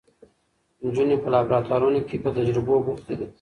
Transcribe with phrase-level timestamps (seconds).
[0.83, 3.27] نجونې په لابراتوارونو کې په تجربو بوختې دي.